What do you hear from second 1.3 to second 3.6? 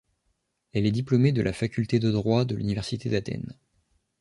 de la faculté de droit de l'université d'Athènes.